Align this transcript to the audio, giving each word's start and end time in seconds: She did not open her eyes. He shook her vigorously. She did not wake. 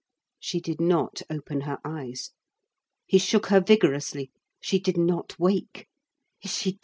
She 0.39 0.59
did 0.59 0.81
not 0.81 1.21
open 1.29 1.61
her 1.61 1.77
eyes. 1.85 2.31
He 3.05 3.19
shook 3.19 3.49
her 3.49 3.61
vigorously. 3.61 4.31
She 4.59 4.79
did 4.79 4.97
not 4.97 5.37
wake. 5.37 5.89